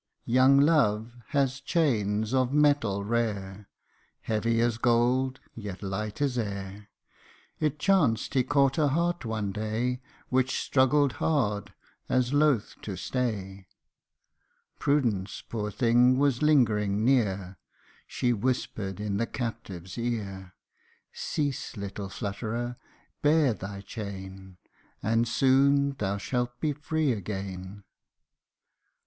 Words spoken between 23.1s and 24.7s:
bear thy chain,